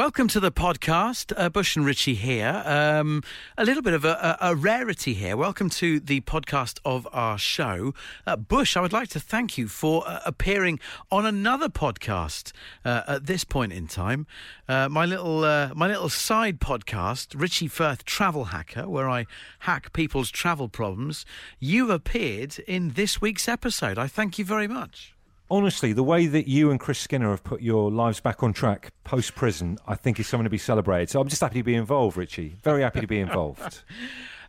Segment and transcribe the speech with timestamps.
[0.00, 1.34] Welcome to the podcast.
[1.36, 2.62] Uh, Bush and Richie here.
[2.64, 3.22] Um,
[3.58, 5.36] a little bit of a, a, a, rarity here.
[5.36, 7.92] Welcome to the podcast of our show.
[8.26, 12.52] Uh, Bush, I would like to thank you for uh, appearing on another podcast
[12.82, 14.26] uh, at this point in time.
[14.66, 19.26] Uh, my little uh, my little side podcast, Richie Firth Travel Hacker, where I
[19.58, 21.26] hack people's travel problems.
[21.58, 23.98] You've appeared in this week's episode.
[23.98, 25.14] I thank you very much
[25.50, 28.92] honestly, the way that you and Chris Skinner have put your lives back on track
[29.04, 31.10] post prison, I think is something to be celebrated.
[31.10, 32.56] So I'm just happy to be involved, Richie.
[32.62, 33.82] Very happy to be involved.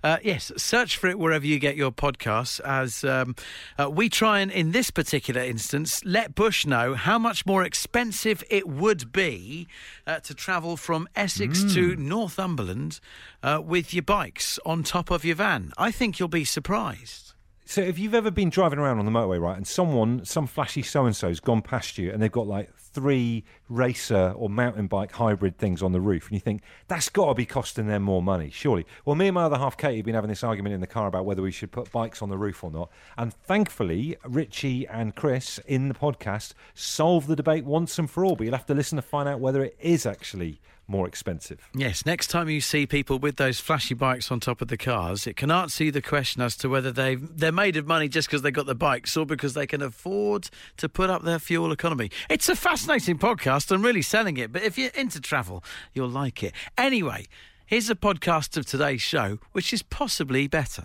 [0.03, 2.59] Uh, yes, search for it wherever you get your podcasts.
[2.61, 3.35] As um,
[3.77, 8.43] uh, we try and, in this particular instance, let Bush know how much more expensive
[8.49, 9.67] it would be
[10.07, 11.73] uh, to travel from Essex mm.
[11.75, 12.99] to Northumberland
[13.43, 15.71] uh, with your bikes on top of your van.
[15.77, 17.33] I think you'll be surprised.
[17.71, 20.81] So if you've ever been driving around on the motorway, right, and someone, some flashy
[20.81, 25.13] so and so's gone past you, and they've got like three racer or mountain bike
[25.13, 28.21] hybrid things on the roof, and you think that's got to be costing them more
[28.21, 28.85] money, surely.
[29.05, 31.07] Well, me and my other half, Katie, have been having this argument in the car
[31.07, 32.91] about whether we should put bikes on the roof or not.
[33.17, 38.35] And thankfully, Richie and Chris in the podcast solve the debate once and for all.
[38.35, 40.59] But you'll have to listen to find out whether it is actually
[40.91, 41.67] more expensive.
[41.73, 45.25] Yes, next time you see people with those flashy bikes on top of the cars,
[45.25, 48.27] it can answer you the question as to whether they they're made of money just
[48.27, 51.71] because they got the bikes or because they can afford to put up their fuel
[51.71, 52.11] economy.
[52.29, 53.71] It's a fascinating podcast.
[53.71, 56.53] I'm really selling it, but if you're into travel, you'll like it.
[56.77, 57.25] Anyway,
[57.65, 60.83] here's a podcast of today's show, which is possibly better.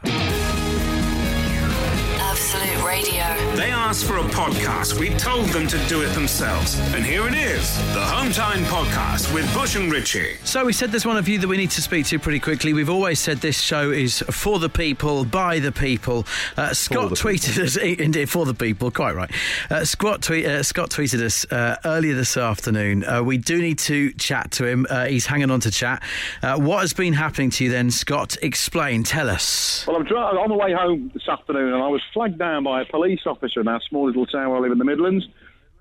[2.57, 3.55] Absolute Radio.
[3.55, 4.99] They asked for a podcast.
[4.99, 6.79] We told them to do it themselves.
[6.95, 10.37] And here it is the Hometime Podcast with Bush and Richie.
[10.43, 12.73] So, we said there's one of you that we need to speak to pretty quickly.
[12.73, 16.27] We've always said this show is for the people, by the people.
[16.57, 17.65] Uh, Scott the tweeted people.
[17.65, 19.31] us, indeed, for the people, quite right.
[19.71, 23.05] Uh, Scott, tweet, uh, Scott tweeted us uh, earlier this afternoon.
[23.05, 24.87] Uh, we do need to chat to him.
[24.89, 26.03] Uh, he's hanging on to chat.
[26.43, 28.39] what has been happening to you then, Scott?
[28.41, 29.87] Explain, tell us.
[29.87, 32.85] Well, I'm on the way home this afternoon and I was flagged down by a
[32.85, 35.25] police officer in our small little town where I live in the Midlands.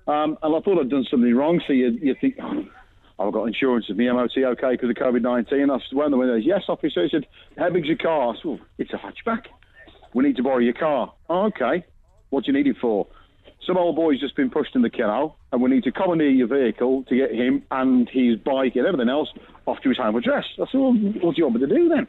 [0.08, 1.60] Um, and I thought I'd done something wrong.
[1.66, 2.64] So you, you think, oh,
[3.18, 3.86] I've got insurance.
[3.88, 5.70] Is my MOT okay because of COVID 19?
[5.70, 6.34] I went the window.
[6.34, 7.04] Yes, officer.
[7.04, 8.34] He said, How big's your car?
[8.34, 9.44] I said, it's a hatchback.
[10.14, 11.12] We need to borrow your car.
[11.28, 11.84] Oh, okay.
[12.30, 13.06] What do you need it for?
[13.66, 16.46] Some old boy's just been pushed in the canal, and we need to commandeer your
[16.46, 19.28] vehicle to get him and his bike and everything else
[19.66, 20.44] off to his home address.
[20.54, 22.06] I said, Well, what do you want me to do then?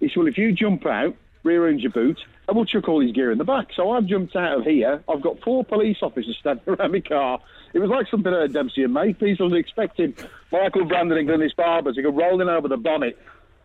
[0.00, 1.14] He said, Well, if you jump out,
[1.46, 3.68] rear end your boot, and we'll chuck all his gear in the back.
[3.74, 5.02] So I've jumped out of here.
[5.08, 7.40] I've got four police officers standing around my car.
[7.72, 9.38] It was like something at a Dempsey and Makepeace.
[9.40, 10.14] I was expecting
[10.52, 13.18] Michael Brandon and Glynis Barber to go rolling over the bonnet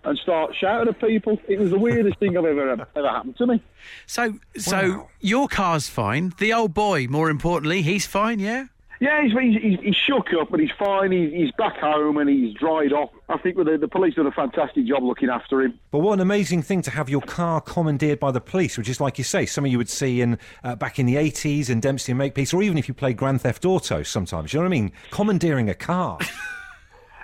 [0.03, 1.39] and start shouting at people.
[1.47, 3.61] It was the weirdest thing I've ever ever happened to me.
[4.07, 5.09] So, so wow.
[5.19, 6.33] your car's fine.
[6.39, 8.39] The old boy, more importantly, he's fine.
[8.39, 8.65] Yeah.
[9.01, 11.11] Yeah, he's, he's, he's shook up, but he's fine.
[11.11, 13.09] He's, he's back home and he's dried off.
[13.29, 15.79] I think the, the police done a fantastic job looking after him.
[15.89, 19.01] But what an amazing thing to have your car commandeered by the police, which is
[19.01, 22.11] like you say, something you would see in uh, back in the 80s in Dempsey
[22.11, 24.53] and Makepeace, or even if you played Grand Theft Auto sometimes.
[24.53, 24.91] You know what I mean?
[25.09, 26.19] Commandeering a car.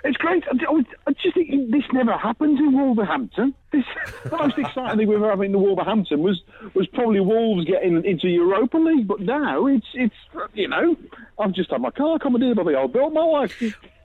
[0.04, 0.44] It's great.
[0.46, 0.54] I,
[1.06, 3.54] I just think this never happens in Wolverhampton.
[3.72, 3.84] This,
[4.24, 6.40] the most exciting thing we were having in Wolverhampton was
[6.74, 10.14] was probably Wolves getting into Europa League, but now it's it's
[10.54, 10.96] you know
[11.38, 13.10] I've just had my car commandeered by the old bill.
[13.10, 13.58] My wife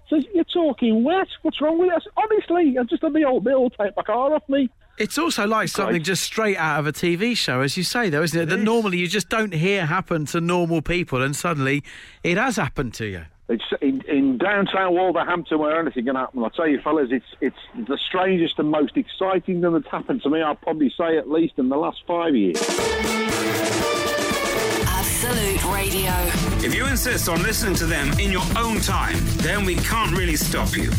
[0.09, 1.27] says you're talking wet.
[1.43, 2.03] What's wrong with us?
[2.17, 4.69] Honestly, I've just had the old bill take my car off me.
[4.97, 8.21] It's also like something just straight out of a TV show, as you say, though,
[8.21, 8.43] isn't it?
[8.43, 8.65] it that is.
[8.65, 11.83] normally you just don't hear happen to normal people, and suddenly
[12.23, 13.25] it has happened to you.
[13.49, 16.41] It's in, in downtown Wolverhampton where anything can happen.
[16.43, 20.29] I'll tell you, fellas, it's it's the strangest and most exciting thing that's happened to
[20.29, 20.41] me.
[20.41, 22.57] I'll probably say at least in the last five years.
[24.87, 26.11] Absolute Radio.
[26.65, 30.37] If you insist on listening to them in your own time, then we can't really
[30.37, 30.89] stop you.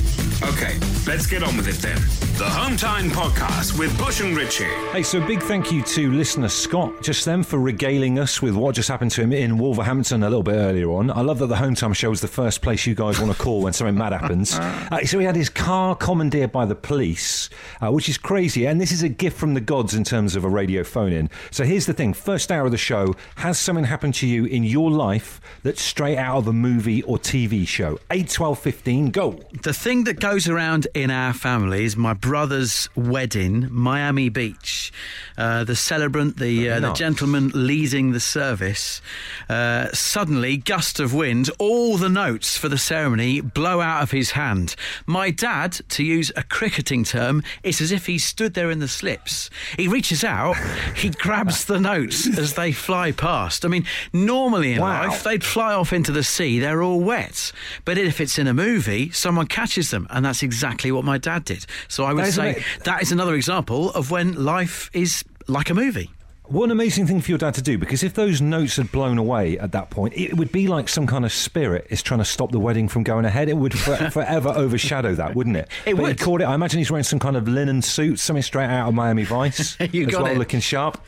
[0.45, 1.97] Okay, let's get on with it then.
[2.37, 4.65] The Hometime Podcast with Bush and Richie.
[4.91, 8.75] Hey, so big thank you to listener Scott just then for regaling us with what
[8.75, 11.11] just happened to him in Wolverhampton a little bit earlier on.
[11.13, 13.63] I love that the Hometime show is the first place you guys want to call
[13.63, 14.59] when something mad happens.
[14.91, 17.49] Uh, so he had his car commandeered by the police,
[17.81, 18.67] uh, which is crazy.
[18.67, 21.31] And this is a gift from the gods in terms of a radio phone in.
[21.51, 24.63] So here's the thing first hour of the show has something happened to you in
[24.63, 27.99] your life that's straight out of a movie or TV show?
[28.11, 29.41] 8, 12, 15, go.
[29.63, 34.93] The thing that goes around in our family is my brother's wedding, Miami Beach.
[35.39, 39.01] Uh, the celebrant, the uh, the gentleman leading the service,
[39.49, 44.33] uh, suddenly gust of wind, all the notes for the ceremony blow out of his
[44.33, 44.75] hand.
[45.07, 48.89] My dad, to use a cricketing term, it's as if he stood there in the
[48.89, 49.51] slips.
[49.77, 50.57] He reaches out,
[50.97, 53.65] he grabs the notes as they fly past.
[53.65, 55.09] I mean, Normally in Wow.
[55.09, 57.53] life, they'd fly off into the sea, they're all wet.
[57.85, 61.45] But if it's in a movie, someone catches them, and that's exactly what my dad
[61.45, 61.67] did.
[61.89, 66.11] So I would say that is another example of when life is like a movie.
[66.47, 69.17] What an amazing thing for your dad to do because if those notes had blown
[69.17, 72.25] away at that point, it would be like some kind of spirit is trying to
[72.25, 73.49] stop the wedding from going ahead.
[73.49, 75.69] It would for, forever overshadow that, wouldn't it?
[75.87, 76.21] It but would.
[76.21, 76.45] He caught it.
[76.45, 79.79] I imagine he's wearing some kind of linen suit, something straight out of Miami Vice.
[79.95, 80.39] You as got well, it.
[80.39, 81.01] looking sharp.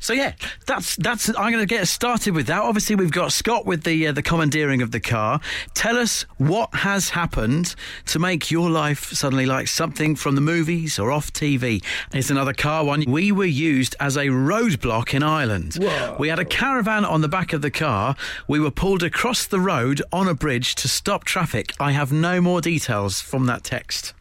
[0.00, 0.34] So yeah,
[0.66, 1.28] that's that's.
[1.28, 2.62] I'm going to get started with that.
[2.62, 5.40] Obviously, we've got Scott with the uh, the commandeering of the car.
[5.74, 7.74] Tell us what has happened
[8.06, 11.82] to make your life suddenly like something from the movies or off TV.
[12.12, 13.04] It's another car one.
[13.06, 15.76] We were used as a roadblock in Ireland.
[16.18, 18.16] We had a caravan on the back of the car.
[18.48, 21.72] We were pulled across the road on a bridge to stop traffic.
[21.80, 24.14] I have no more details from that text.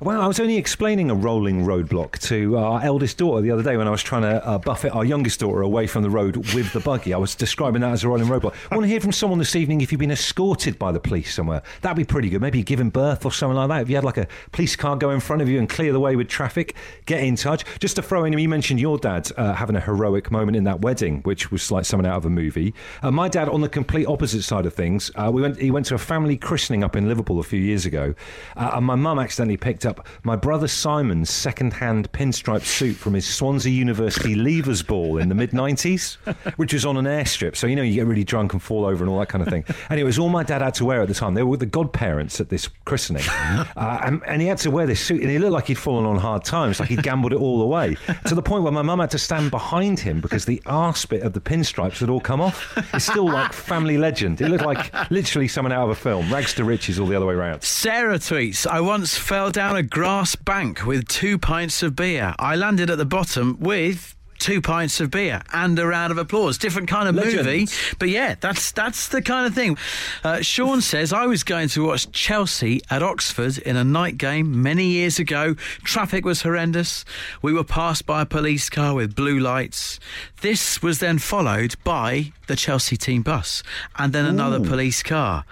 [0.00, 3.76] Well, I was only explaining a rolling roadblock to our eldest daughter the other day
[3.76, 6.72] when I was trying to uh, buffet our youngest daughter away from the road with
[6.72, 7.14] the buggy.
[7.14, 8.54] I was describing that as a rolling roadblock.
[8.72, 11.32] I want to hear from someone this evening if you've been escorted by the police
[11.32, 11.62] somewhere.
[11.80, 12.40] That'd be pretty good.
[12.40, 13.82] Maybe giving birth or something like that.
[13.82, 16.00] If you had like a police car go in front of you and clear the
[16.00, 16.74] way with traffic,
[17.06, 17.64] get in touch.
[17.78, 20.80] Just to throw in, you mentioned your dad uh, having a heroic moment in that
[20.80, 22.74] wedding, which was like something out of a movie.
[23.00, 25.56] Uh, my dad, on the complete opposite side of things, uh, we went.
[25.56, 28.16] He went to a family christening up in Liverpool a few years ago,
[28.56, 33.26] uh, and my mum accidentally picked up my brother Simon's second-hand pinstripe suit from his
[33.26, 36.16] Swansea University Leavers Ball in the mid '90s,
[36.56, 37.56] which was on an airstrip.
[37.56, 39.48] So you know you get really drunk and fall over and all that kind of
[39.48, 39.64] thing.
[39.90, 41.34] And it was all my dad had to wear at the time.
[41.34, 43.64] They were the godparents at this christening, uh,
[44.04, 46.16] and, and he had to wear this suit, and he looked like he'd fallen on
[46.16, 47.96] hard times, like he'd gambled it all away,
[48.26, 51.22] to the point where my mum had to stand behind him because the arse bit
[51.22, 52.76] of the pinstripes had all come off.
[52.94, 54.40] It's still like family legend.
[54.40, 56.32] It looked like literally someone out of a film.
[56.32, 57.62] Rags to riches, all the other way around.
[57.62, 62.34] Sarah tweets, I once fell down a grass bank with two pints of beer.
[62.38, 66.58] I landed at the bottom with two pints of beer and a round of applause.
[66.58, 67.46] Different kind of Legend.
[67.46, 67.66] movie,
[67.98, 69.78] but yeah, that's that's the kind of thing.
[70.22, 74.62] Uh, Sean says I was going to watch Chelsea at Oxford in a night game
[74.62, 75.54] many years ago.
[75.82, 77.04] Traffic was horrendous.
[77.42, 79.98] We were passed by a police car with blue lights.
[80.42, 83.62] This was then followed by the Chelsea team bus
[83.96, 85.44] and then another police car.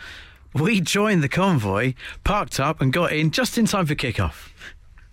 [0.54, 1.94] We joined the convoy,
[2.24, 4.50] parked up, and got in just in time for kickoff.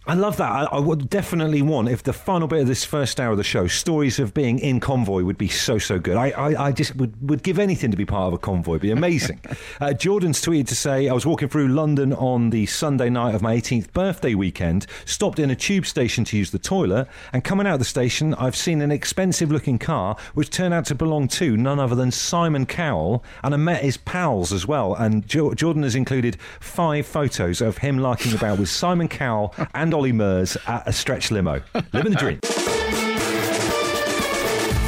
[0.10, 0.52] I love that.
[0.52, 3.44] I, I would definitely want, if the final bit of this first hour of the
[3.44, 6.18] show, stories of being in convoy would be so, so good.
[6.18, 8.72] I, I, I just would, would give anything to be part of a convoy.
[8.72, 9.40] It'd be amazing.
[9.80, 13.44] uh, Jordan's tweeted to say, I was walking through London on the Sunday night of
[13.44, 17.68] my 18th birthday weekend, stopped in a tube station to use the toilet, and coming
[17.68, 21.28] out of the station, I've seen an expensive looking car which turned out to belong
[21.28, 24.96] to none other than Simon Cowell, and I met his pals as well.
[24.96, 29.94] And jo- Jordan has included five photos of him larking about with Simon Cowell and
[30.00, 31.62] Ollie Murs at a stretch limo.
[31.92, 32.40] Living the dream.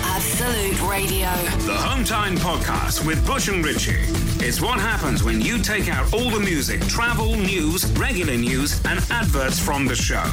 [0.06, 1.61] Absolute Radio.
[2.02, 4.06] The Time Podcast with Bush and Richie.
[4.44, 9.00] It's what happens when you take out all the music, travel, news, regular news, and
[9.12, 10.26] adverts from the show.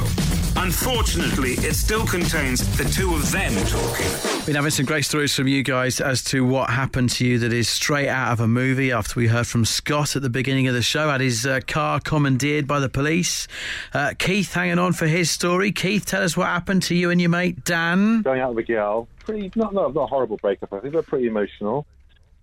[0.55, 4.45] Unfortunately, it still contains the two of them talking.
[4.47, 7.53] Been having some great stories from you guys as to what happened to you that
[7.53, 8.91] is straight out of a movie.
[8.91, 11.99] After we heard from Scott at the beginning of the show, had his uh, car
[11.99, 13.47] commandeered by the police.
[13.93, 15.71] Uh, Keith hanging on for his story.
[15.71, 18.23] Keith, tell us what happened to you and your mate Dan.
[18.23, 19.07] going out with a girl.
[19.23, 21.58] Pretty not not, not a horrible breakup, I think, but pretty emotional.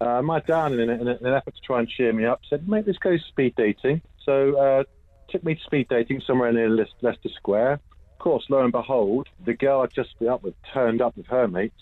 [0.00, 2.68] Uh, my dad, in, an- in, an effort to try and cheer me up, said,
[2.68, 4.84] "Mate, let's go speed dating." So uh,
[5.28, 7.72] took me to speed dating somewhere near Leic- Leicester Square.
[8.12, 11.26] Of course, lo and behold, the girl I'd just split up with turned up with
[11.26, 11.80] her mates,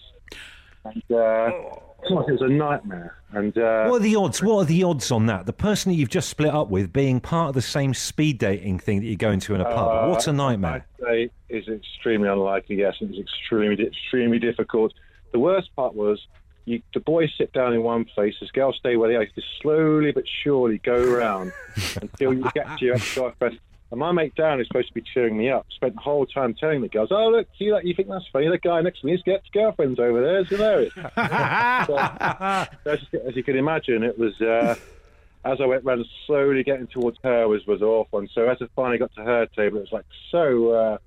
[0.85, 1.51] and uh,
[2.09, 3.17] gosh, it was a nightmare.
[3.33, 4.41] And uh, What are the odds?
[4.43, 5.47] What are the odds on that?
[5.47, 8.79] The person that you've just split up with being part of the same speed dating
[8.79, 10.09] thing that you go into in a pub.
[10.11, 10.87] what a nightmare.
[11.01, 12.77] I'd say is extremely unlikely.
[12.77, 14.93] Yes, and it's extremely, extremely difficult.
[15.33, 16.21] The worst part was
[16.65, 19.23] you, the boys sit down in one place, the girls stay where they are.
[19.23, 21.53] You just slowly but surely go around
[22.01, 23.59] until you get to your ex-girlfriend.
[23.91, 25.67] And my mate Dan is supposed to be cheering me up.
[25.71, 27.85] Spent the whole time telling the girls, "Oh look, see that?
[27.85, 28.49] You think that's funny?
[28.49, 30.41] The guy next to me, his gets girlfriends over there.
[30.41, 31.03] It's hilarious." so,
[32.91, 34.41] as, as you can imagine, it was.
[34.41, 34.75] Uh,
[35.45, 38.19] as I went round slowly getting towards her was was awful.
[38.19, 40.99] And so as I finally got to her table, it was like, so, uh,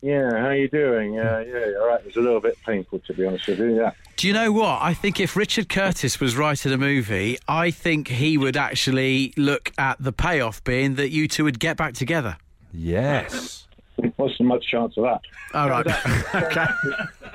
[0.00, 1.14] yeah, how you doing?
[1.14, 2.00] Yeah, yeah, all right.
[2.00, 3.76] It was a little bit painful, to be honest with you.
[3.76, 3.92] Yeah.
[4.22, 4.80] Do you know what?
[4.80, 9.72] I think if Richard Curtis was writing a movie, I think he would actually look
[9.76, 12.36] at the payoff being that you two would get back together.
[12.72, 13.66] Yes.
[14.16, 15.22] Wasn't much chance of that.
[15.54, 15.84] All right.
[16.36, 16.66] okay.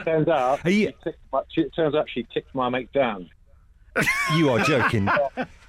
[0.05, 2.87] Turns out, Are you- she ticked my, she, it turns out she ticked my mate
[2.93, 3.29] Dan.
[4.37, 5.09] You are joking.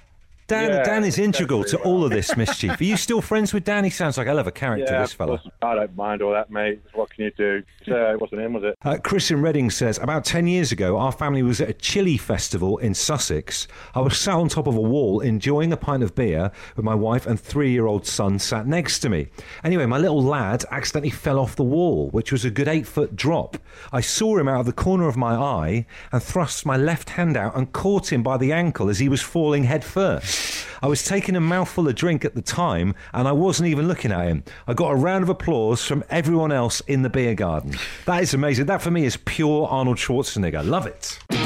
[0.49, 2.81] Dan, Yeah, Dan is integral to all of this mischief.
[2.81, 3.83] Are you still friends with Dan?
[3.83, 5.41] He sounds like a hell of a character, Yeah, this fella.
[5.61, 6.81] I don't mind all that, mate.
[6.93, 7.63] What can you do?
[7.87, 8.75] Uh, it wasn't him, was it?
[8.83, 12.17] Uh, Chris in Reading says about 10 years ago, our family was at a chili
[12.17, 13.67] festival in Sussex.
[13.93, 16.95] I was sat on top of a wall enjoying a pint of beer with my
[16.95, 19.27] wife and three year old son sat next to me.
[19.63, 23.15] Anyway, my little lad accidentally fell off the wall, which was a good eight foot
[23.15, 23.57] drop.
[23.91, 27.37] I saw him out of the corner of my eye and thrust my left hand
[27.37, 30.38] out and caught him by the ankle as he was falling head first.
[30.81, 34.11] I was taking a mouthful of drink at the time and I wasn't even looking
[34.11, 34.43] at him.
[34.67, 37.75] I got a round of applause from everyone else in the beer garden.
[38.05, 38.65] That is amazing.
[38.67, 40.65] That for me is pure Arnold Schwarzenegger.
[40.65, 41.19] Love it.
[41.29, 41.37] The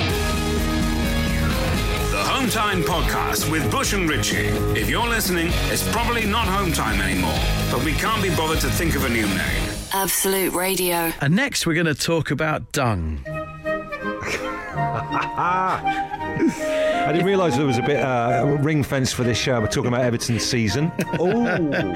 [2.23, 4.47] Home Time Podcast with Bush and Richie.
[4.77, 7.37] If you're listening, it's probably not Home Time anymore,
[7.71, 9.69] but we can't be bothered to think of a new name.
[9.93, 11.11] Absolute Radio.
[11.21, 13.23] And next, we're going to talk about dung.
[16.39, 19.59] I didn't realise there was a bit uh, ring fence for this show.
[19.59, 20.91] We're talking about Everton's season.
[21.19, 21.95] Oh,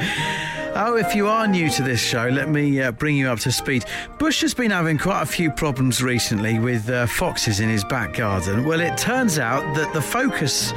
[0.79, 3.51] Oh, if you are new to this show, let me uh, bring you up to
[3.51, 3.83] speed.
[4.19, 8.13] Bush has been having quite a few problems recently with uh, foxes in his back
[8.13, 8.63] garden.
[8.63, 10.73] Well, it turns out that the focus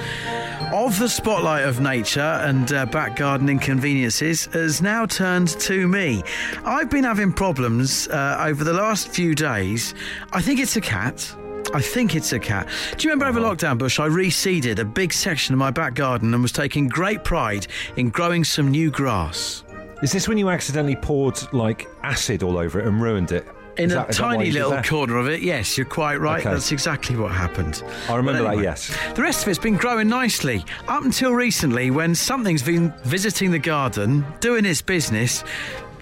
[0.73, 6.23] of the spotlight of nature and uh, back garden inconveniences has now turned to me.
[6.65, 9.95] I've been having problems uh, over the last few days.
[10.33, 11.37] I think it's a cat.
[11.73, 12.69] I think it's a cat.
[12.97, 13.55] Do you remember over uh-huh.
[13.55, 14.01] lockdown, Bush?
[14.01, 18.11] I reseeded a big section of my back garden and was taking great pride in
[18.11, 19.63] growing some new grass.
[20.03, 23.47] is this when you accidentally poured like acid all over it and ruined it?
[23.77, 26.41] In a tiny little corner of it, yes, you're quite right.
[26.41, 26.51] Okay.
[26.51, 27.83] That's exactly what happened.
[28.09, 28.95] I remember But that, yes.
[29.15, 33.59] The rest of it's been growing nicely up until recently when something's been visiting the
[33.59, 35.45] garden, doing its business.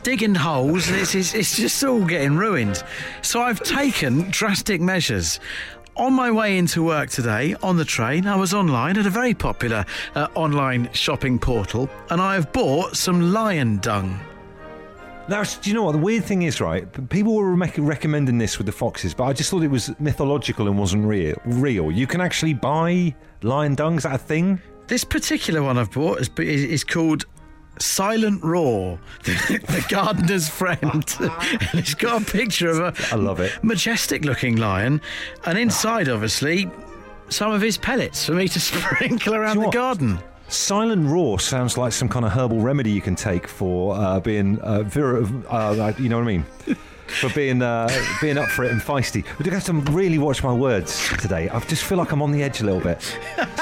[0.02, 2.82] Digging holes, and it's, it's, it's just all getting ruined.
[3.22, 5.40] So I've taken drastic measures.
[5.96, 9.34] On my way into work today, on the train, I was online at a very
[9.34, 14.18] popular uh, online shopping portal, and I have bought some lion dung.
[15.28, 16.60] Now, do you know what the weird thing is?
[16.60, 19.90] Right, people were rec- recommending this with the foxes, but I just thought it was
[19.98, 21.36] mythological and wasn't real.
[21.44, 21.90] Real.
[21.90, 23.96] You can actually buy lion dung.
[23.96, 24.60] Is that a thing?
[24.86, 27.26] This particular one I've bought is, is, is called
[27.80, 29.32] Silent Roar, the,
[29.66, 30.82] the gardener's friend.
[31.20, 33.52] and it's got a picture of a I love it.
[33.62, 35.00] majestic looking lion,
[35.44, 36.70] and inside, obviously,
[37.28, 39.74] some of his pellets for me to sprinkle around the what?
[39.74, 40.18] garden.
[40.48, 44.58] Silent roar sounds like some kind of herbal remedy you can take for uh, being
[44.60, 46.46] uh, vir- uh, you know what I mean.
[47.08, 47.88] For being uh,
[48.20, 51.48] being up for it and feisty, we're gonna have to really watch my words today.
[51.48, 53.00] I just feel like I'm on the edge a little bit.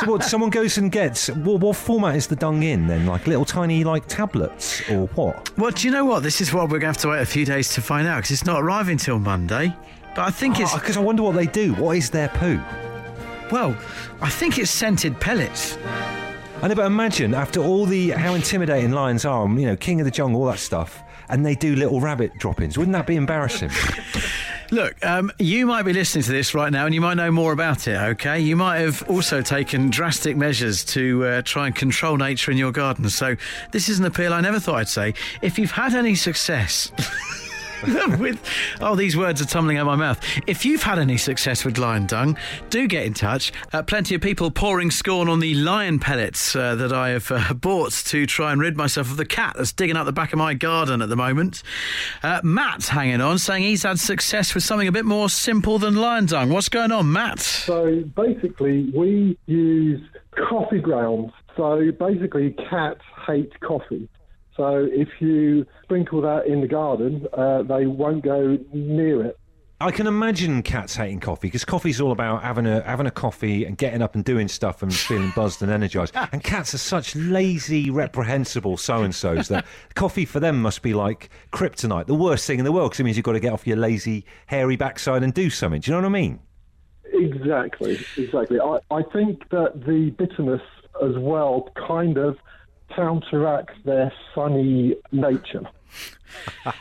[0.00, 0.25] So, what?
[0.25, 1.29] Someone goes and gets.
[1.29, 3.07] What, what format is the dung in then?
[3.07, 5.57] Like little tiny like tablets or what?
[5.57, 6.23] Well, do you know what?
[6.23, 8.17] This is what we're going to have to wait a few days to find out
[8.19, 9.75] because it's not arriving till Monday.
[10.15, 11.73] But I think it's Because I wonder what they do.
[11.75, 12.61] What is their poo?
[13.50, 13.76] well,
[14.21, 15.79] I think it's scented pellets.
[16.62, 20.05] I know, but imagine after all the how intimidating lions are, you know, king of
[20.05, 22.76] the jungle, all that stuff, and they do little rabbit drop-ins.
[22.76, 23.71] Wouldn't that be embarrassing?
[24.73, 27.52] Look, um, you might be listening to this right now and you might know more
[27.52, 28.40] about it, okay?
[28.40, 32.73] You might have also taken drastic measures to uh, try and control nature in your
[32.73, 33.09] garden.
[33.09, 33.37] So,
[33.71, 35.14] this is an appeal I never thought I'd say.
[35.40, 36.90] If you've had any success.
[38.18, 38.40] with
[38.80, 40.21] oh these words are tumbling out of my mouth.
[40.47, 42.37] If you've had any success with lion dung
[42.71, 43.52] do get in touch.
[43.73, 47.54] Uh, plenty of people pouring scorn on the lion pellets uh, that i have uh,
[47.61, 50.38] bought to try and rid myself of the cat that's digging up the back of
[50.38, 51.62] my garden at the moment.
[52.23, 55.97] Uh, matt's hanging on saying he's had success with something a bit more simple than
[55.97, 56.50] lion dung.
[56.50, 57.40] What's going on matt?
[57.40, 60.00] So basically, we use
[60.49, 61.33] coffee grounds.
[61.56, 64.09] So basically, cats hate coffee.
[64.57, 69.39] So if you sprinkle that in the garden, uh, they won't go near it.
[69.79, 73.67] I can imagine cats hating coffee because coffee's all about having a having a coffee
[73.67, 76.17] and getting up and doing stuff and feeling buzzed and energized.
[76.33, 80.95] And cats are such lazy, reprehensible so and so's that coffee for them must be
[80.95, 83.53] like kryptonite, the worst thing in the world because it means you've got to get
[83.53, 85.83] off your lazy, hairy backside and do something.
[85.83, 86.41] Do you know what I mean?
[87.13, 88.59] Exactly, exactly.
[88.59, 90.63] I, I think that the bitterness
[91.03, 92.39] as well kind of
[92.95, 95.62] counteracts their sunny nature.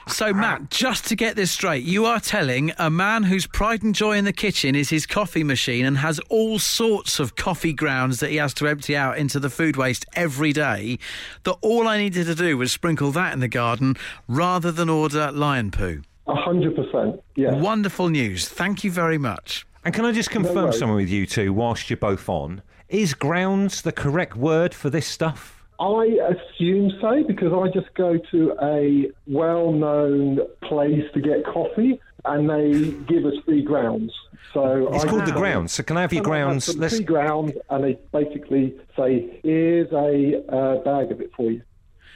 [0.07, 3.93] So, Matt, just to get this straight, you are telling a man whose pride and
[3.93, 8.19] joy in the kitchen is his coffee machine and has all sorts of coffee grounds
[8.19, 10.99] that he has to empty out into the food waste every day
[11.43, 13.95] that all I needed to do was sprinkle that in the garden
[14.27, 16.01] rather than order lion poo.
[16.27, 17.53] A hundred percent, yes.
[17.55, 18.49] Wonderful news.
[18.49, 19.65] Thank you very much.
[19.83, 20.79] And can I just confirm worries.
[20.79, 22.61] something with you two whilst you're both on?
[22.89, 25.54] Is grounds the correct word for this stuff?
[25.79, 32.49] I assume so because I just go to a well-known place to get coffee, and
[32.49, 34.11] they give us free grounds.
[34.53, 35.73] So It's I called the grounds.
[35.73, 36.65] So can I have your and I have grounds?
[36.65, 41.51] some Let's- free grounds, and they basically say, "Here's a uh, bag of it for
[41.51, 41.61] you,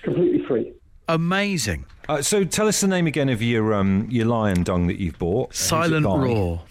[0.04, 0.74] completely free."
[1.10, 1.86] Amazing.
[2.08, 5.20] Uh, so tell us the name again of your um, your lion dung that you've
[5.20, 5.54] bought.
[5.54, 6.06] Silent?
[6.06, 6.62] Roar.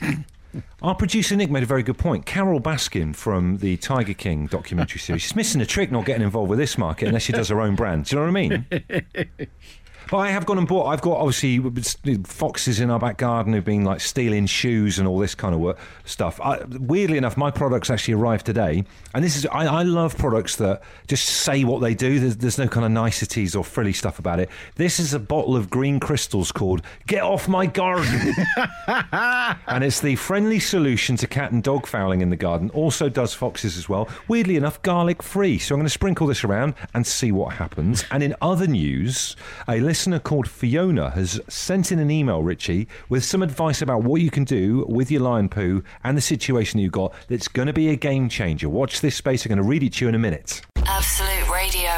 [0.82, 2.24] Our producer Nick made a very good point.
[2.24, 5.22] Carole Baskin from the Tiger King documentary series.
[5.22, 7.74] She's missing a trick not getting involved with this market unless she does her own
[7.74, 8.06] brand.
[8.06, 8.66] Do you know what I mean?
[10.10, 10.86] But I have gone and bought.
[10.86, 11.58] I've got obviously
[12.24, 15.60] foxes in our back garden who've been like stealing shoes and all this kind of
[15.60, 16.40] work, stuff.
[16.40, 18.84] I, weirdly enough, my products actually arrived today,
[19.14, 22.20] and this is I, I love products that just say what they do.
[22.20, 24.48] There's, there's no kind of niceties or frilly stuff about it.
[24.76, 28.34] This is a bottle of green crystals called "Get Off My Garden,"
[28.86, 32.70] and it's the friendly solution to cat and dog fouling in the garden.
[32.70, 34.08] Also does foxes as well.
[34.26, 35.58] Weirdly enough, garlic free.
[35.58, 38.04] So I'm going to sprinkle this around and see what happens.
[38.10, 39.36] And in other news,
[39.66, 44.20] a listener called Fiona has sent in an email, Richie, with some advice about what
[44.20, 47.12] you can do with your lion poo and the situation you've got.
[47.26, 48.68] That's going to be a game changer.
[48.68, 49.44] Watch this space.
[49.44, 50.62] I'm going to read it to you in a minute.
[50.86, 51.90] Absolute Radio.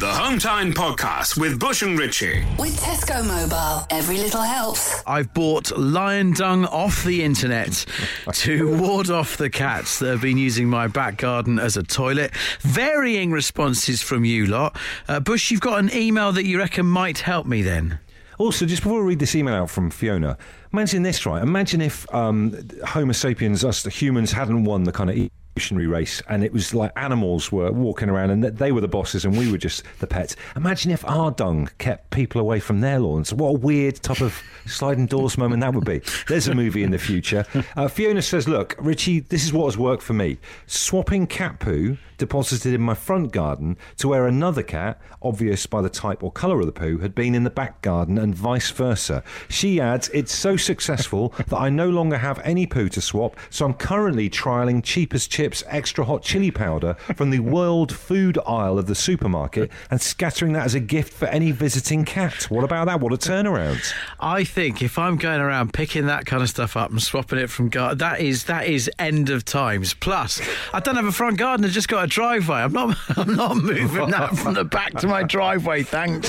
[0.00, 2.44] The Hometime Podcast with Bush and Richie.
[2.58, 5.00] With Tesco Mobile, every little helps.
[5.06, 7.86] I've bought lion dung off the internet
[8.32, 12.34] to ward off the cats that have been using my back garden as a toilet.
[12.62, 14.76] Varying responses from you lot.
[15.06, 18.00] Uh, Bush, you've got an email that you reckon might help me then.
[18.38, 20.36] Also, just before we read this email out from Fiona,
[20.72, 21.40] imagine this, right?
[21.40, 22.52] Imagine if um,
[22.84, 25.16] Homo sapiens, us the humans, hadn't won the kind of
[25.56, 29.24] evolutionary race and it was like animals were walking around and they were the bosses
[29.24, 30.34] and we were just the pets.
[30.56, 33.32] Imagine if our dung kept people away from their lawns.
[33.32, 36.00] What a weird type of sliding doors moment that would be.
[36.26, 37.46] There's a movie in the future.
[37.76, 40.38] Uh, Fiona says, Look, Richie, this is what has worked for me.
[40.66, 45.88] Swapping cat poo deposited in my front garden to where another cat, obvious by the
[45.88, 49.22] type or colour of the poo, had been in the back garden and vice versa.
[49.48, 53.64] She adds, It's so successful that I no longer have any poo to swap, so
[53.64, 58.86] I'm currently trialling cheapest chips extra hot chili powder from the world food aisle of
[58.86, 62.44] the supermarket and scattering that as a gift for any visiting cat.
[62.50, 63.00] What about that?
[63.00, 63.92] What a turnaround.
[64.20, 67.50] I think if I'm going around picking that kind of stuff up and swapping it
[67.50, 69.94] from garden, that is that is end of times.
[69.94, 70.40] Plus,
[70.72, 72.58] I don't have a front garden; I've just got a driveway.
[72.58, 75.82] I'm not I'm not moving that from the back to my driveway.
[75.82, 76.28] Thanks.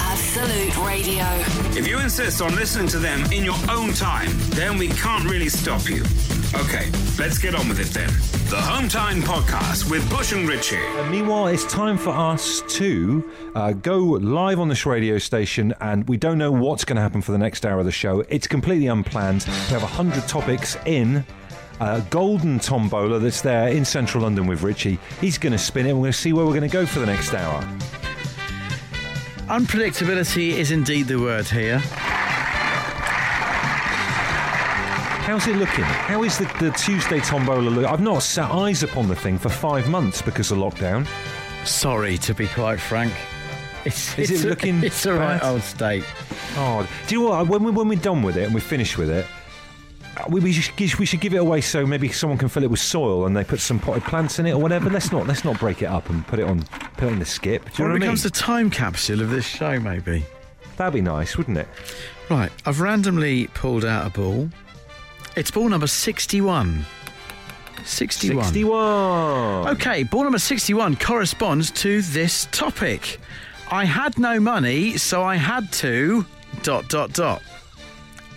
[0.00, 1.24] Absolute Radio.
[1.78, 5.48] If you insist on listening to them in your own time, then we can't really
[5.48, 6.02] stop you.
[6.54, 8.08] Okay, let's get on with it then.
[8.48, 10.76] The Hometime Podcast with Bush and Richie.
[10.76, 16.08] And meanwhile, it's time for us to uh, go live on this radio station, and
[16.08, 18.20] we don't know what's going to happen for the next hour of the show.
[18.28, 19.44] It's completely unplanned.
[19.46, 21.24] We have 100 topics in.
[21.80, 24.98] A golden tombola that's there in central London with Richie.
[25.20, 26.84] He's going to spin it, and we're going to see where we're going to go
[26.86, 27.62] for the next hour.
[29.48, 31.80] Unpredictability is indeed the word here.
[35.24, 35.84] How's it looking?
[35.84, 37.84] How is the, the Tuesday tombola look?
[37.86, 41.06] I've not set eyes upon the thing for five months because of lockdown.
[41.66, 43.12] Sorry, to be quite frank.
[43.84, 46.04] It's, Is it it's a- looking It's a right old state.
[46.56, 47.46] Oh, do you know what?
[47.48, 49.28] When, we, when we're done with it and we're finished with it, uh,
[50.18, 52.64] Uh, we, we, should, give- we should give it away so maybe someone can fill
[52.64, 54.90] it with soil and they put some potted plants in it or whatever.
[54.90, 56.62] Let's not let's not break it up and put it on
[56.96, 57.64] put it in the skip.
[57.72, 58.00] Do you Or know it what I mean?
[58.00, 60.24] becomes the time capsule of this show, maybe.
[60.76, 61.68] That'd be nice, wouldn't it?
[62.30, 64.48] Right, I've randomly pulled out a ball.
[65.36, 66.84] It's ball number 61.
[67.84, 68.44] 61.
[68.44, 69.68] Sixty-one.
[69.68, 73.18] Okay, ball number 61 corresponds to this topic.
[73.70, 76.26] I had no money, so I had to.
[76.62, 77.42] dot, dot, dot.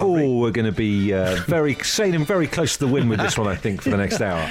[0.01, 3.37] Oh, we're going to be uh, very sailing very close to the wind with this
[3.37, 4.49] one, I think, for the next hour.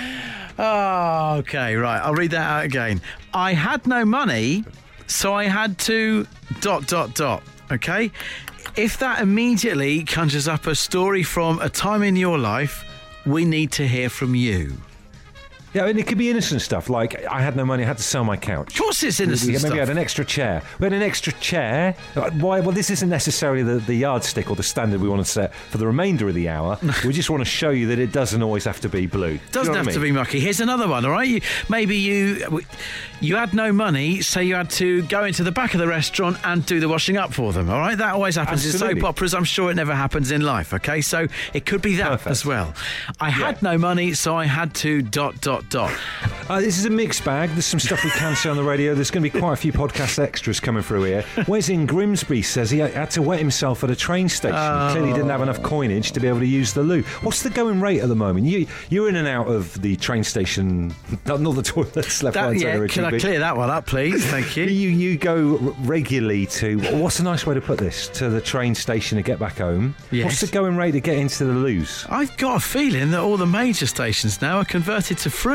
[0.59, 1.99] Oh, okay, right.
[2.01, 3.01] I'll read that out again.
[3.35, 4.65] I had no money,
[5.07, 6.27] so I had to.
[6.61, 7.43] dot, dot, dot.
[7.73, 8.11] Okay?
[8.77, 12.85] If that immediately conjures up a story from a time in your life,
[13.27, 14.75] we need to hear from you.
[15.73, 17.97] Yeah, I mean, it could be innocent stuff like I had no money, I had
[17.99, 18.75] to sell my couch.
[18.75, 19.79] Of course, it's innocent we maybe stuff.
[19.79, 20.63] had an extra chair.
[20.79, 21.95] We had an extra chair.
[22.17, 22.61] Uh, Why?
[22.61, 25.79] Well, this isn't necessarily the, the yardstick or the standard we want to set for
[25.79, 26.79] the remainder of the hour.
[27.05, 29.29] we just want to show you that it doesn't always have to be blue.
[29.29, 30.13] Do you Doesn't know have I to mean?
[30.15, 30.41] be mucky.
[30.41, 31.29] Here's another one, all right?
[31.29, 32.63] You, maybe you
[33.21, 36.39] you had no money, so you had to go into the back of the restaurant
[36.45, 37.97] and do the washing up for them, all right?
[37.97, 39.01] That always happens in Absolutely.
[39.01, 39.35] soap operas.
[39.35, 41.01] I'm sure it never happens in life, okay?
[41.01, 42.31] So it could be that Perfect.
[42.31, 42.75] as well.
[43.21, 45.93] I had no money, so I had to dot, dot, dot.
[46.49, 47.49] Uh, this is a mixed bag.
[47.51, 48.93] There's some stuff we can say on the radio.
[48.93, 51.25] There's going to be quite a few podcast extras coming through here.
[51.47, 54.57] Wes in Grimsby says he had to wet himself at a train station.
[54.91, 57.03] Clearly didn't have enough coinage to be able to use the loo.
[57.23, 58.47] What's the going rate at the moment?
[58.47, 60.93] You, you're in and out of the train station,
[61.27, 64.25] not not the toilets, left, That, right, yeah, can I clear that one up, please?
[64.27, 64.65] Thank you.
[64.65, 68.75] You you go regularly to what's a nice way to put this to the train
[68.75, 69.95] station to get back home.
[70.11, 70.25] Yes.
[70.25, 72.07] What's the going rate to get into the loos?
[72.09, 75.50] I've got a feeling that all the major stations now are converted to free.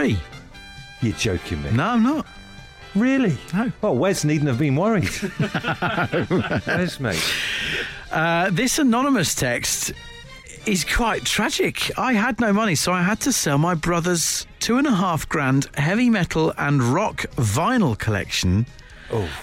[1.01, 1.71] You're joking me.
[1.71, 2.27] No, I'm not.
[2.95, 3.37] Really?
[3.53, 3.71] No.
[3.81, 5.09] Well, Wes needn't have been worried.
[6.67, 7.33] Wes, mate.
[8.11, 9.93] Uh, this anonymous text
[10.65, 11.91] is quite tragic.
[11.97, 15.27] I had no money, so I had to sell my brother's two and a half
[15.29, 18.65] grand heavy metal and rock vinyl collection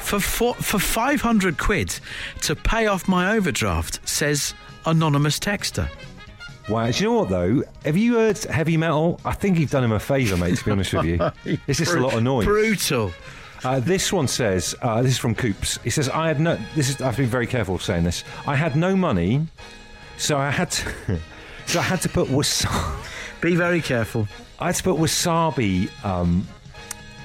[0.01, 1.99] for four, for five hundred quid
[2.43, 4.07] to pay off my overdraft.
[4.09, 4.55] Says
[4.87, 5.89] anonymous texter.
[6.69, 6.91] Wow.
[6.91, 7.63] Do you know what though?
[7.85, 9.21] Have you heard heavy metal?
[9.25, 10.57] I think you've done him a favour, mate.
[10.59, 11.31] To be honest with you,
[11.67, 12.47] it's just a lot of noise.
[12.47, 13.13] Brutal.
[13.65, 15.79] Uh, this one says, uh, this is from Coops.
[15.85, 18.25] He says, I had no, this is, I have to be very careful saying this.
[18.45, 19.47] I had no money,
[20.17, 20.93] so I had to,
[21.67, 24.27] so I had to put wasabi, Be very careful.
[24.59, 26.47] I had to put wasabi um,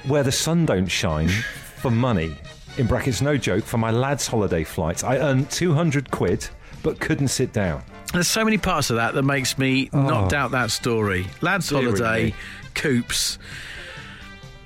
[0.06, 2.36] where the sun don't shine for money.
[2.76, 5.02] In brackets, no joke, for my lad's holiday flights.
[5.02, 6.48] I earned 200 quid,
[6.84, 7.82] but couldn't sit down.
[8.12, 10.28] There's so many parts of that that makes me not oh.
[10.28, 11.26] doubt that story.
[11.42, 12.34] Lads' Dearie holiday, me.
[12.74, 13.38] coops.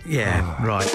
[0.07, 0.67] Yeah, oh.
[0.67, 0.89] right.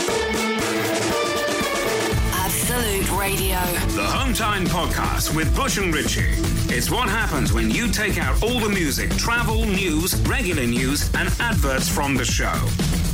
[2.34, 3.60] Absolute Radio.
[3.96, 6.57] The Hometime Podcast with Bush and Richie.
[6.70, 11.30] It's what happens when you take out all the music, travel, news, regular news, and
[11.40, 12.54] adverts from the show.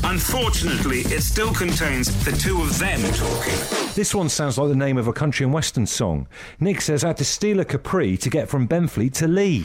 [0.04, 3.94] Unfortunately, it still contains the two of them talking.
[3.94, 6.28] This one sounds like the name of a country and western song.
[6.60, 9.64] Nick says, I had to steal a Capri to get from Benfleet to Leigh.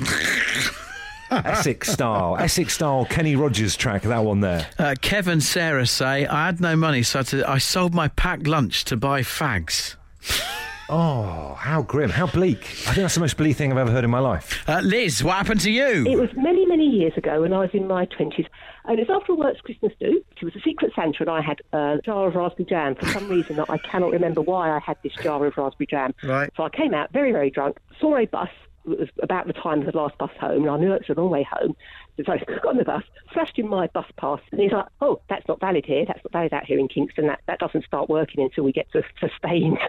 [1.31, 2.37] Essex style.
[2.38, 4.66] Essex style Kenny Rogers track, that one there.
[4.79, 7.94] Uh, Kev and Sarah say, I had no money, so I, had to- I sold
[7.94, 9.96] my packed lunch to buy fags.
[10.90, 12.61] Oh, how grim, how bleak.
[12.61, 14.66] I think that's the most bleak thing I've ever heard in my life.
[14.68, 16.07] Uh, Liz, what happened to you?
[16.07, 18.46] It was many, many years ago when I was in my 20s.
[18.87, 20.22] And it was after a works Christmas do.
[20.40, 22.94] It was a secret Santa, and I had a jar of raspberry jam.
[22.94, 26.14] For some reason, that I cannot remember why I had this jar of raspberry jam.
[26.22, 26.51] Right.
[26.57, 28.48] So I came out very, very drunk, saw a bus.
[28.87, 31.14] It was about the time of the last bus home, and I knew it was
[31.14, 31.77] a long way home.
[32.24, 35.20] So I got on the bus, flashed in my bus pass, and he's like, "Oh,
[35.29, 36.07] that's not valid here.
[36.07, 37.27] That's not valid out here in Kingston.
[37.27, 39.77] That that doesn't start working until we get to, to Spain."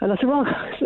[0.00, 0.76] And I said, well, I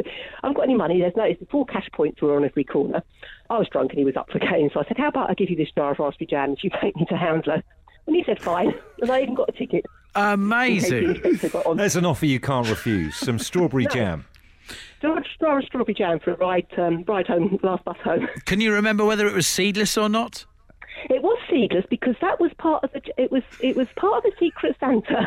[0.43, 1.01] haven't got any money.
[1.01, 3.03] There's no, it's four cash points were on every corner.
[3.49, 4.71] I was drunk and he was up for game.
[4.73, 6.71] So I said, how about I give you this jar of raspberry jam and you
[6.81, 7.63] take me to Hounslow?
[8.07, 8.73] And he said, fine.
[9.01, 9.85] And I even got a ticket.
[9.85, 11.05] in case the Amazing.
[11.17, 11.77] inspector got on.
[11.77, 13.17] There's an offer you can't refuse.
[13.17, 14.27] Some strawberry jam.
[15.03, 18.29] Jar jar of strawberry jam for a ride, um, ride home, last bus home.
[18.45, 20.45] Can you remember whether it was seedless or not?
[21.09, 23.01] It was seedless because that was part of the.
[23.17, 25.27] It was it was part of the secret Santa.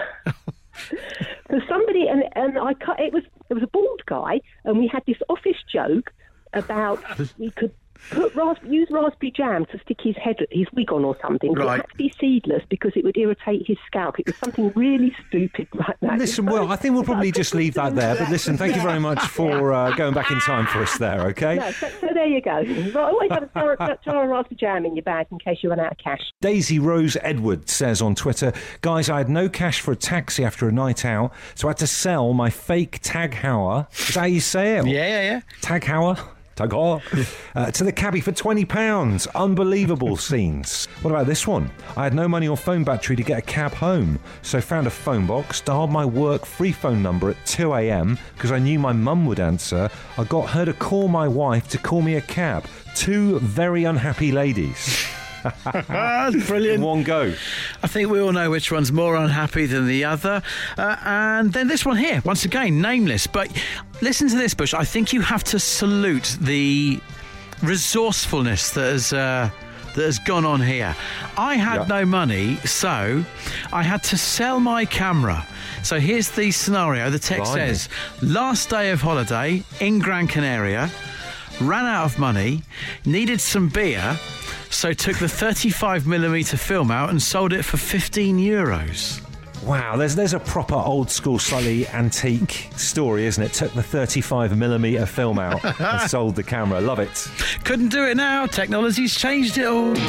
[1.48, 3.00] Because somebody and and I cut.
[3.00, 6.12] It was it was a bald guy, and we had this office joke
[6.54, 7.04] about
[7.38, 7.72] we could
[8.12, 11.54] put ras- use raspberry jam to stick his head his wig on or something.
[11.54, 11.80] But Right.
[11.80, 14.20] It had to be seedless because it would irritate his scalp.
[14.20, 16.18] It was something really stupid like that.
[16.20, 18.16] Listen, well, I think we'll probably just leave that there.
[18.16, 21.22] But listen, thank you very much for uh, going back in time for us there,
[21.30, 21.56] okay?
[21.56, 22.58] No, so, so there you go.
[23.00, 25.80] Always have a jar, jar of raspberry jam in your bag in case you run
[25.80, 26.22] out of cash.
[26.42, 30.68] Daisy Rose Edward says on Twitter, guys, I had no cash for a taxi after
[30.68, 33.88] a night out, so I had to sell my fake Tag Heuer.
[33.92, 34.86] Is that how you say it?
[34.88, 35.42] Yeah, yeah, yeah.
[35.62, 36.20] Tag Heuer?
[36.56, 37.02] Heuer?
[37.56, 39.28] Uh, to the cabbie for £20.
[39.36, 40.86] Unbelievable scenes.
[41.02, 41.72] What about this one?
[41.98, 44.92] I had no money or phone battery to get a cab home, so found a
[44.92, 49.26] phone box, dialed my work free phone number at 2am because I knew my mum
[49.26, 49.90] would answer.
[50.18, 52.66] I got her to call my wife to call me a cab.
[52.96, 55.06] Two very unhappy ladies.
[55.64, 56.84] That's In brilliant.
[56.84, 57.34] one go.
[57.84, 60.42] I think we all know which one's more unhappy than the other.
[60.78, 63.28] Uh, and then this one here, once again, nameless.
[63.28, 63.52] But
[64.02, 64.74] listen to this, Bush.
[64.74, 67.00] I think you have to salute the
[67.62, 69.14] resourcefulness that has.
[69.14, 69.50] Uh,
[69.96, 70.96] that has gone on here.
[71.38, 72.00] I had Yeah.
[72.00, 73.24] no money, so
[73.72, 75.46] I had to sell my camera.
[75.84, 77.12] So here's the scenario.
[77.12, 77.76] The text Blimey.
[77.76, 77.90] says,
[78.24, 80.90] last day of holiday in Gran Canaria,
[81.62, 82.64] ran out of money,
[83.06, 84.18] needed some beer,
[84.74, 89.22] so took the 35mm film out and sold it for 15 euros.
[89.64, 93.54] Wow, there's there's a proper old school, slightly antique story, isn't it?
[93.54, 96.82] Took the 35 millimeter film out and sold the camera.
[96.82, 97.30] Love it.
[97.64, 98.46] Couldn't do it now.
[98.46, 99.94] Technology's changed it all.
[99.94, 100.00] The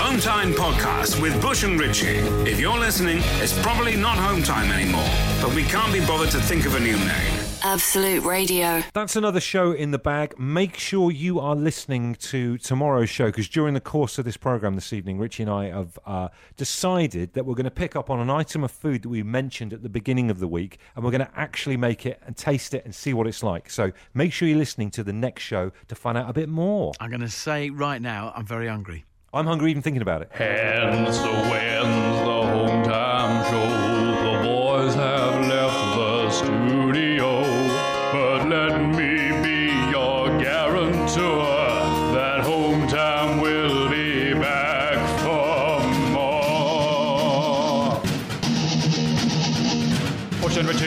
[0.00, 2.18] Hometime Podcast with Bush and Richie.
[2.48, 5.08] If you're listening, it's probably not Hometime anymore,
[5.40, 7.43] but we can't be bothered to think of a new name.
[7.66, 8.82] Absolute Radio.
[8.92, 10.38] That's another show in the bag.
[10.38, 14.74] Make sure you are listening to tomorrow's show because during the course of this program
[14.74, 18.20] this evening, Richie and I have uh, decided that we're going to pick up on
[18.20, 21.10] an item of food that we mentioned at the beginning of the week and we're
[21.10, 23.70] going to actually make it and taste it and see what it's like.
[23.70, 26.92] So make sure you're listening to the next show to find out a bit more.
[27.00, 29.06] I'm going to say right now, I'm very hungry.
[29.32, 30.28] I'm hungry even thinking about it.
[30.32, 34.42] Hence the when's the home time show.
[34.42, 37.13] The boys have left the studio.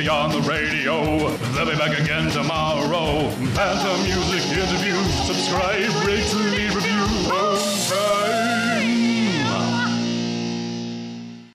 [0.09, 1.27] On the radio.
[1.51, 3.29] They'll be back again tomorrow.
[3.53, 5.13] Phantom music interviews.
[5.25, 6.66] Subscribe, rate, review.